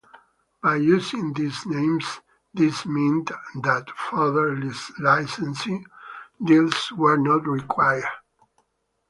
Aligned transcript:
By 0.63 0.77
using 0.77 1.31
these 1.33 1.63
names, 1.67 2.21
this 2.55 2.87
meant 2.87 3.29
that 3.61 3.91
further 3.95 4.59
licensing 4.97 5.85
deals 6.43 6.91
were 6.93 7.17
not 7.17 7.45
required. 7.45 8.05